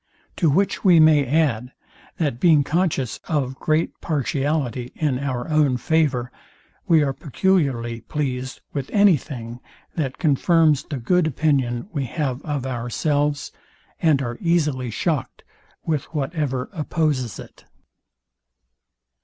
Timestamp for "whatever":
16.15-16.69